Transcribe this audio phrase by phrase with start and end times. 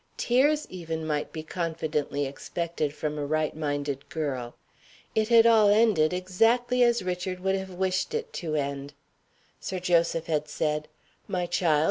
[0.17, 4.55] Tears even might be confidently expected from a right minded girl.
[5.13, 8.93] It had all ended exactly as Richard would have wished it to end.
[9.59, 10.87] Sir Joseph had said,
[11.27, 11.79] "My child!